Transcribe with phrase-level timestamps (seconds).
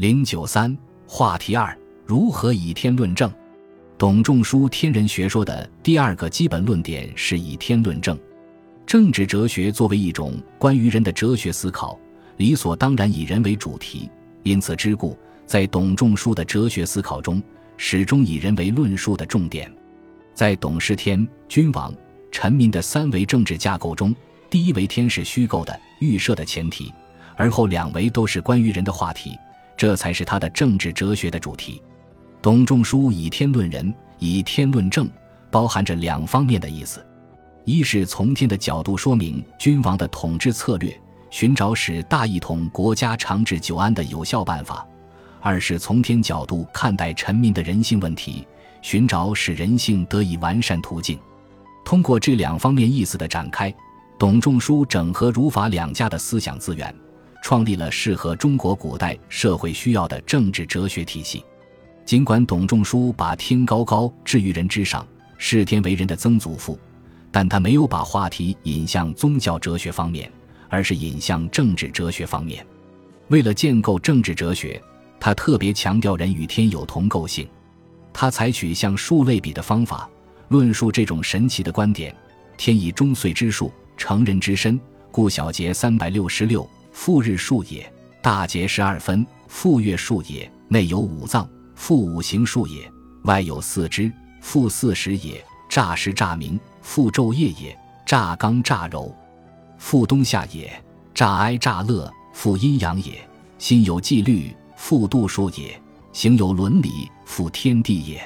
[0.00, 0.74] 零九三
[1.06, 1.76] 话题二：
[2.06, 3.30] 如何以天论证？
[3.98, 8.18] 董仲舒天人学说的第二个基本论点是以天论证。
[8.86, 12.00] 政治哲学作为一种关于人的哲学思考，
[12.38, 14.08] 理所当然以人为主题。
[14.42, 17.42] 因此之故，在董仲舒的哲学思考中，
[17.76, 19.70] 始终以人为论述的重点。
[20.32, 21.94] 在董氏天、君王、
[22.32, 24.16] 臣民的三维政治架构中，
[24.48, 26.90] 第一维天是虚构的、预设的前提，
[27.36, 29.36] 而后两维都是关于人的话题，
[29.80, 31.82] 这才是他的政治哲学的主题。
[32.42, 35.08] 董仲舒以天论人，以天论政，
[35.50, 37.02] 包含着两方面的意思：
[37.64, 40.94] 一是从天的角度说明君王的统治策略。
[41.30, 44.86] 寻找使大一统国家长治久安的有效办法；
[45.40, 48.46] 二是从天角度看待臣民的人性问题，
[48.82, 51.18] 寻找使人性得以完善途径。
[51.86, 53.74] 通过这两方面意思的展开，
[54.18, 56.94] 董仲舒整合儒法两家的思想资源，
[57.42, 61.44] 创立了适合中国古代社会需要的政治哲学体系。
[62.04, 65.06] 尽管董仲舒把天高高置于人之上，
[65.38, 66.78] 视天为人的曾祖父，
[67.30, 70.30] 但他没有把话题引向宗教哲学方面。
[70.72, 72.64] 而是引向政治哲学方面。
[73.26, 74.80] 为了建构政治哲学，
[75.18, 77.44] 他特别强调人与天有同构性。
[78.12, 80.08] 他采取像数类比的方法
[80.46, 82.14] 论述这种神奇的观点：
[82.56, 84.78] 天以中岁之数成人之身，
[85.10, 87.82] 故小节三百六十六，复日数也；
[88.22, 90.50] 大节十二分，复月数也。
[90.68, 92.88] 内有五脏，复五行数也；
[93.24, 95.44] 外有四肢，复四时也。
[95.68, 99.14] 乍时乍明，复昼夜也；乍刚乍柔。
[99.78, 100.70] 复冬夏也，
[101.14, 103.14] 乍哀乍乐，复阴阳也；
[103.58, 105.80] 心有纪律，复度数也；
[106.12, 108.20] 行有伦理，复天地也。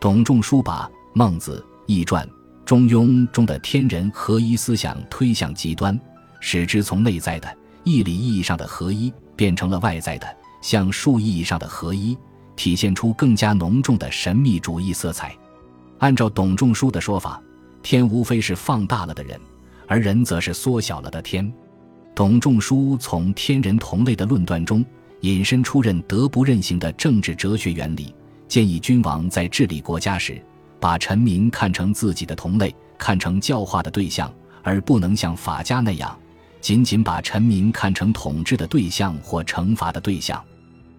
[0.00, 2.24] 董仲舒把《孟子》《易传》
[2.64, 5.98] 《中庸》中的天人合一思想推向极端，
[6.40, 7.57] 使之从内在的
[7.90, 10.26] 义理意义上的合一，变成了外在的
[10.60, 12.16] 像术意义上的合一，
[12.56, 15.36] 体现出更加浓重的神秘主义色彩。
[15.98, 17.42] 按照董仲舒的说法，
[17.82, 19.40] 天无非是放大了的人。
[19.90, 21.50] 而人则是缩小了的天。
[22.14, 24.84] 董仲舒从天人同类的论断中
[25.22, 28.14] 引申出任德不任行的政治哲学原理，
[28.46, 30.38] 建议君王在治理国家时，
[30.78, 34.30] 把臣民看成自己的同类，看成教化的对象，
[34.62, 36.14] 而不能像法家那样，
[36.60, 40.42] 仅仅把臣民看成统治的对象或惩罚的对象。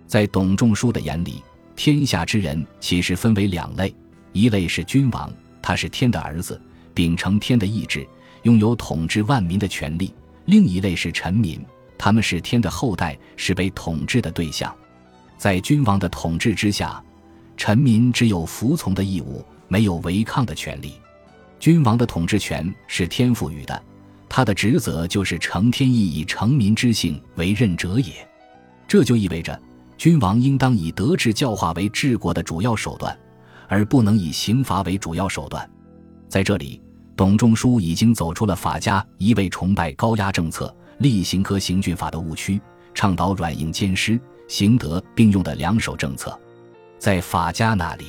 [0.08, 1.44] 在董仲舒的眼里，
[1.76, 3.94] 天下之人其实分为两类：
[4.34, 5.32] 一类是君王，
[5.62, 6.60] 他是天的儿子，
[6.94, 8.08] 秉承天的意志。
[8.44, 10.14] 拥有统治万民的权利。
[10.46, 11.64] 另一类是臣民，
[11.98, 14.74] 他们是天的后代，是被统治的对象。
[15.38, 17.04] 在君王的统治之下，
[17.58, 20.94] 臣民只有服从的义务，没有违抗的权利。
[21.60, 23.84] 君王的统治权是天赋予的，
[24.30, 28.14] 他的职责就是承天意以成民之性为任者也。
[28.88, 29.60] 这就意味着，
[29.98, 33.18] 君王应当以德治教化为治国的主要手段，
[33.68, 35.70] 而不能以刑罚为主要手段。
[36.28, 36.82] 在这里。
[37.18, 42.62] 董仲舒已经走出了法家一味崇拜高压政策、厉刑科刑峻法的误区，
[42.94, 44.18] 倡导软硬兼施、
[44.48, 46.40] 刑德并用的两手政策。
[46.98, 48.06] 在法家那里，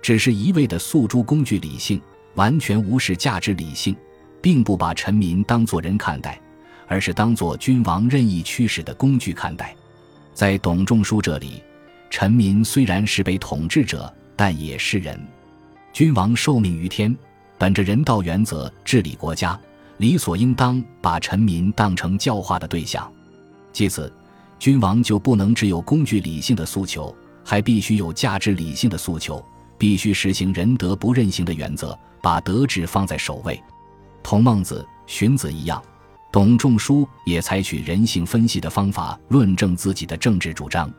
[0.00, 2.00] 只是一味的诉诸工具理性，
[2.36, 3.96] 完全无视价值理性，
[4.40, 6.40] 并不把臣民当作人看待，
[6.86, 9.74] 而是当作君王任意驱使的工具看待。
[10.34, 11.62] 在董仲舒这里，
[12.10, 15.20] 臣民虽然是被统治者，但也是人。
[15.92, 17.16] 君王受命于天。
[17.60, 19.58] 本着人道原则治理国家，
[19.96, 23.12] 理所应当把臣民当成教化的对象。
[23.72, 24.12] 其次，
[24.60, 27.12] 君王就不能只有工具理性的诉求，
[27.44, 29.44] 还必须有价值理性的诉求，
[29.76, 33.60] 必须实行仁德不任性的原则，把德治放在首位。
[34.28, 35.82] 同孟子、荀子一样，
[36.30, 40.92] 董仲舒也采取人性分析的方法论证自己的政治主张。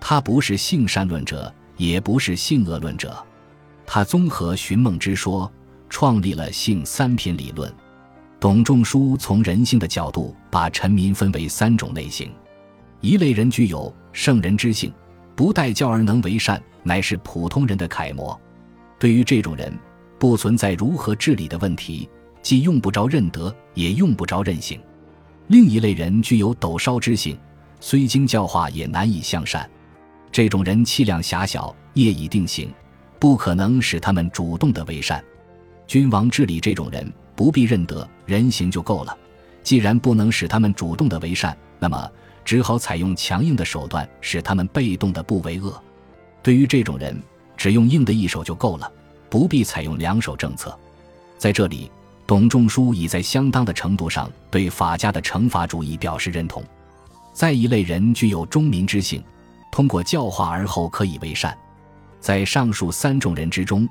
[0.00, 3.16] 他不是性善论者，也不是性恶论者，
[3.86, 5.48] 他综合荀孟之说。
[5.88, 7.72] 创立了性三品理论。
[8.40, 12.32] 董仲舒从人性的角度，把臣民分为三种类型：
[13.00, 14.92] 一类人具有圣人之性，
[15.36, 18.36] 不待教而能为善，乃是普通人的楷模。
[18.98, 19.72] 对于这种人，
[20.18, 22.08] 不存在如何治理的问题，
[22.44, 24.78] 既用不着认德，也用不着任性。
[25.46, 27.36] 另一类人具有斗烧之性，
[27.80, 29.68] 虽经教化，也难以向善。
[30.30, 32.70] 这种人气量狭小，业已定型，
[33.18, 35.24] 不可能使他们主动的为善。
[35.86, 39.16] 君王治理这种人不必认德人行就够了。
[39.62, 42.10] 既然不能使他们主动的为善，那么
[42.44, 45.82] 只好采用强硬的手段，使他们被动的不为恶。
[46.42, 47.18] 对于这种人，
[47.56, 48.92] 只用硬的一手就够了，
[49.30, 50.78] 不必采用两手政策。
[51.38, 51.90] 在这里，
[52.26, 56.62] 董仲舒已在相当的程度上对法家的惩罚主义表示认同。
[57.32, 59.22] 再一类人具有忠民之性，
[59.70, 61.56] 通过教化而后可以为善。
[62.20, 63.86] 在上述三种人之中，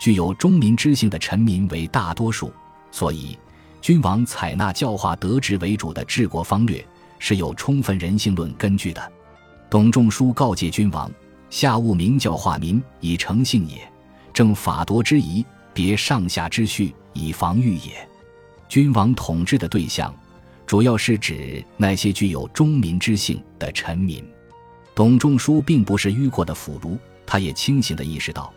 [0.00, 2.52] 具有忠民之性的臣民为大多数，
[2.90, 3.38] 所以
[3.80, 6.84] 君王采纳教化德治为主的治国方略
[7.18, 9.12] 是有充分人性论根据的。
[9.70, 11.10] 董仲舒告诫君王
[11.48, 13.78] ：“下务明教化民，以诚信也；
[14.34, 18.08] 正法度之宜，别上下之序，以防御也。”
[18.68, 20.14] 君王统治的对象，
[20.66, 24.22] 主要是指那些具有忠民之性的臣民。
[24.94, 28.52] 董仲舒并不是迂阔的腐儒，他也清醒地意识到，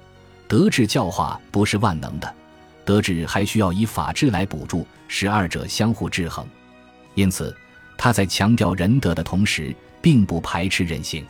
[0.48, 2.36] 德治教化不是万能的，
[2.84, 6.46] 德治还需要以法治来补助，使二者相互制衡。
[7.16, 7.56] 因此，
[7.98, 11.26] 他在强调仁德的同时，并不排斥人性。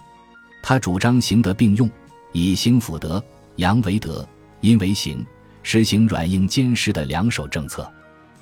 [0.63, 1.89] 他主张行德并用，
[2.31, 3.23] 以行辅德，
[3.57, 4.27] 扬为德，
[4.61, 5.25] 因为行，
[5.63, 7.89] 实行软硬兼施的两手政策。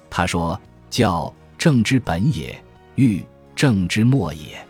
[0.10, 2.60] 他说：“教政之本也，
[2.95, 3.24] 欲
[3.56, 4.66] 政之末也。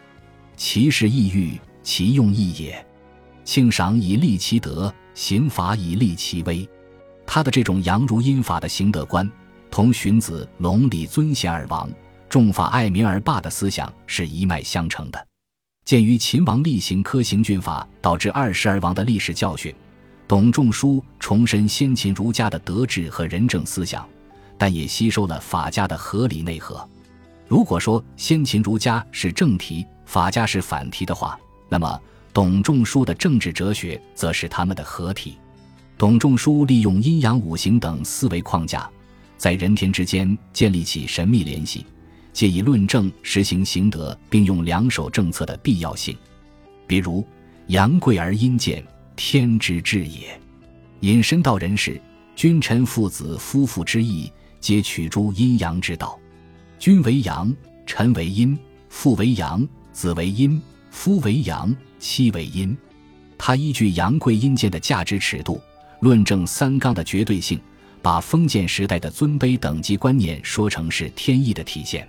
[0.55, 2.85] 其事亦欲，其用亦也。
[3.45, 6.67] 庆赏以利其德，刑罚以利其威。”
[7.25, 9.29] 他的这种阳儒阴法的行德观，
[9.69, 11.89] 同荀子“隆礼尊贤而王，
[12.27, 15.27] 重法爱民而霸”的思想是一脉相承的。
[15.85, 19.73] 鉴于秦王厉行苛刑峻法，导致二世而亡的历史教训，
[20.29, 24.07] 董仲舒重申先秦儒家的德治和仁政思想。
[24.59, 26.85] 但也吸收了法家的合理内核。
[27.47, 31.39] 如果说先秦儒家是正题，法家是反题的话，
[31.69, 31.97] 那么
[32.33, 35.37] 董仲舒的政治哲学则是他们的合体。
[35.97, 38.89] 董仲舒利用阴阳五行等思维框架，
[39.37, 41.85] 在人天之间建立起神秘联系，
[42.33, 46.15] 借以论证实行行德并用两手政策的必要性。
[46.85, 47.25] 比如
[47.67, 48.85] “阳贵而阴贱，
[49.19, 50.39] 天之至也”，
[51.01, 51.99] 引申到人世，
[52.37, 54.31] 君臣父子夫妇之义。
[54.61, 56.17] 皆取诸阴阳之道，
[56.77, 57.53] 君为阳，
[57.85, 58.57] 臣为阴，
[58.89, 62.77] 父为阳，子为阴，夫为阳，妻为阴。
[63.37, 65.61] 他依据阳贵阴贱的价值尺度，
[66.01, 67.59] 论证三纲的绝对性，
[68.01, 72.07] 把封建时代的尊卑等级观念说成是天意的体现。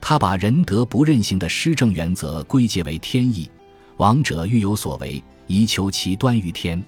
[0.00, 3.50] 他把仁德不任性的施政原则归结为天意。
[3.96, 6.80] 王者欲有所为，宜求其端于天。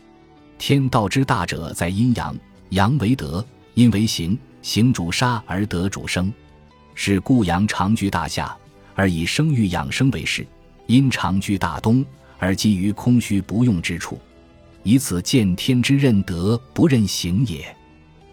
[0.56, 2.36] 天道之大者在阴阳，
[2.68, 4.38] 阳为德，阴为行。
[4.62, 6.30] 行主杀而得主生，
[6.94, 8.54] 是故阳长居大夏，
[8.94, 10.44] 而以生育养生为事；
[10.86, 12.04] 阴长居大东，
[12.38, 14.20] 而基于空虚不用之处，
[14.82, 17.74] 以此见天之任德不任行也。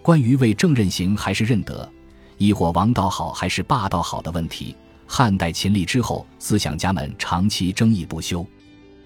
[0.01, 1.89] 关于为正任行还是任德，
[2.38, 4.75] 亦或王道好还是霸道好的问题，
[5.06, 8.45] 汉代秦立之后，思想家们长期争议不休。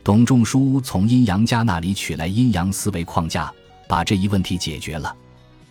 [0.04, 3.54] 董仲舒从阴阳家那里取来阴阳思维框架，
[3.88, 5.16] 把这一问题解决了。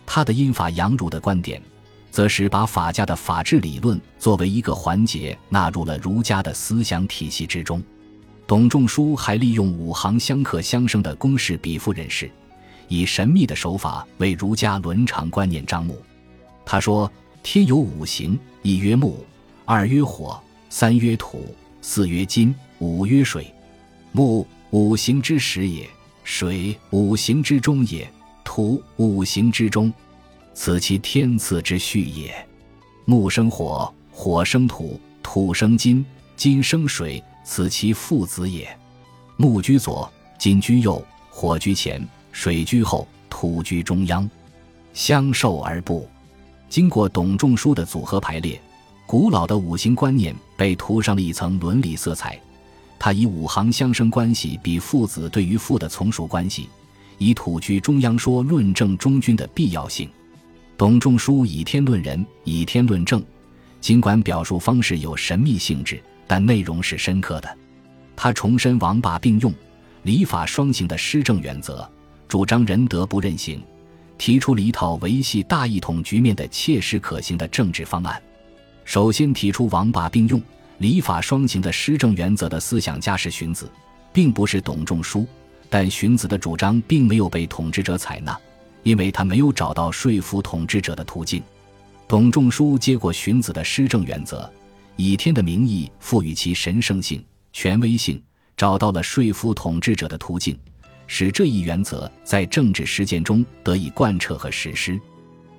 [0.05, 1.61] 他的阴法阳儒的观点，
[2.11, 7.83] 则是把法家的法治理论作为一个环节纳入了儒家的思想体系之中。
[8.47, 12.31] 董仲舒还利用五行相克相生的公式比附人事，
[12.87, 16.01] 以神秘的手法为儒家伦常观念张目。
[16.65, 17.11] 他说
[17.43, 19.25] ：“天有五行，一曰木，
[19.65, 23.53] 二曰火，三曰土，四曰金，五曰水。
[24.11, 25.85] 木，五行之始也；
[26.23, 28.11] 水，五行之中也。”
[28.43, 29.93] 土五行之中，
[30.53, 32.33] 此其天赐之序也。
[33.05, 36.05] 木生火，火生土，土生金，
[36.35, 38.67] 金生水，此其父子也。
[39.37, 44.29] 木居左，金居右，火居前，水居后，土居中央，
[44.93, 46.05] 相受而不。
[46.67, 48.61] 经过董仲舒的组合排列，
[49.07, 52.37] 古老的五行观念被涂上了一层伦理色彩。
[53.03, 56.69] 他以五行相生关系比父子对于父的从属关系。
[57.17, 60.07] 以土居中央说论证中君的必要性，
[60.77, 63.19] 董仲舒以天论人，以天论政。
[63.79, 67.57] 尽管表述方式有神秘性质，但内容是深刻的。
[68.15, 69.51] 他重申王霸并用、
[70.03, 71.89] 礼法双行的施政原则，
[72.27, 73.59] 主张仁德不任行，
[74.19, 78.21] 提出了一套维系大一统局面的切实可行的政治方案。
[78.85, 80.39] 首先提出王霸并用、
[80.81, 83.71] 礼法双行的施政原则的思想家是荀子，
[84.11, 85.27] 并不是董仲舒。
[85.69, 88.35] 但荀子的主张并没有被统治者采纳，
[88.81, 91.43] 因为他没有找到说服统治者的途径。
[92.07, 94.51] 董仲舒接过荀子的施政原则，
[94.95, 97.23] 以天的名义赋予其神圣性、
[97.53, 98.19] 权威性，
[98.57, 100.57] 找到了说服统治者的途径，
[101.05, 104.99] 使这一原则在政治实践中得以贯彻和实施。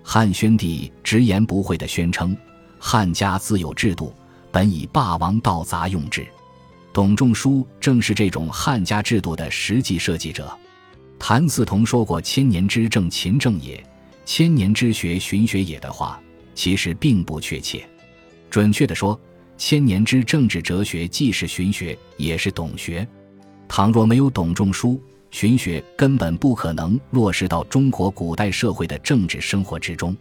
[0.02, 2.36] 汉宣帝直言不讳地宣称
[2.76, 4.12] ：“汉家自有制度，
[4.52, 6.26] 本以霸王道杂用之。”
[6.92, 10.54] 董仲舒正是这种汉家制度的实际设计者。
[11.18, 13.82] 谭嗣同说过“千年之政，勤政也；
[14.26, 16.20] 千年之学，循学也”的话，
[16.54, 17.82] 其实并不确切。
[18.50, 19.18] 准确地说，
[19.56, 23.08] 千年之政治哲学既是循学，也是董学。
[23.68, 30.14] 倘若没有董仲舒，荀学根本不可能落实到中国古代社会的政治生活之中。